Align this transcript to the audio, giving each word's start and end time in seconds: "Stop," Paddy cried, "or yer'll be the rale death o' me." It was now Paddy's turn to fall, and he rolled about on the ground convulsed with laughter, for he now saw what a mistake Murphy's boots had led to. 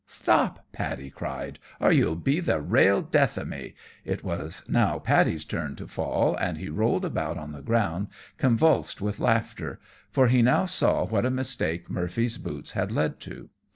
"Stop," 0.07 0.65
Paddy 0.71 1.11
cried, 1.11 1.59
"or 1.79 1.91
yer'll 1.91 2.15
be 2.15 2.39
the 2.39 2.59
rale 2.59 3.03
death 3.03 3.37
o' 3.37 3.45
me." 3.45 3.75
It 4.03 4.23
was 4.23 4.63
now 4.67 4.97
Paddy's 4.97 5.45
turn 5.45 5.75
to 5.75 5.85
fall, 5.85 6.35
and 6.37 6.57
he 6.57 6.69
rolled 6.69 7.05
about 7.05 7.37
on 7.37 7.51
the 7.51 7.61
ground 7.61 8.07
convulsed 8.39 8.99
with 8.99 9.19
laughter, 9.19 9.79
for 10.09 10.27
he 10.27 10.41
now 10.41 10.65
saw 10.65 11.05
what 11.05 11.23
a 11.23 11.29
mistake 11.29 11.87
Murphy's 11.87 12.39
boots 12.39 12.71
had 12.71 12.91
led 12.91 13.19
to. 13.19 13.49